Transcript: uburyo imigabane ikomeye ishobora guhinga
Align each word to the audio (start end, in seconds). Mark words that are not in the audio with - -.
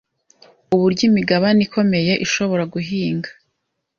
uburyo 0.75 1.01
imigabane 1.09 1.59
ikomeye 1.67 2.13
ishobora 2.25 2.63
guhinga 2.73 3.29